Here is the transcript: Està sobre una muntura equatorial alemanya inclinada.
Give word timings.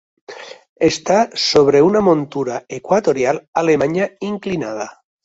Està 0.85 1.17
sobre 1.43 1.81
una 1.87 2.01
muntura 2.07 2.55
equatorial 2.79 3.39
alemanya 3.63 4.09
inclinada. 4.31 4.89